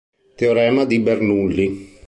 Teorema 0.35 0.85
di 0.87 0.97
Bernoulli 0.99 1.97